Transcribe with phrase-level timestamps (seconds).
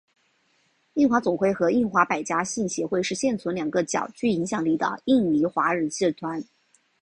[0.95, 6.43] 印华总会和印华百家姓协会是现存两个较具影响力的印尼华人社团。